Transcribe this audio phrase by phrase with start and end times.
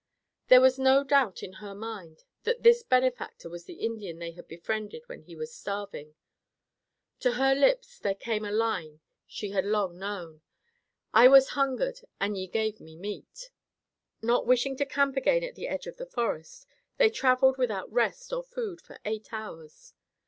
[0.47, 4.47] There was no doubt in her mind that this benefactor was the Indian they had
[4.47, 6.15] befriended when he was starving.
[7.19, 10.41] To her lips there came a line she had long known,
[11.13, 13.51] "I was an hungered, and ye gave me meat."
[14.23, 16.65] Not wishing to camp again at the edge of the forest,
[16.97, 19.93] they traveled without rest or food for eight hours.